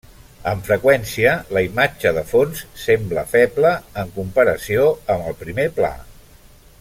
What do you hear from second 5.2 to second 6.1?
el primer pla.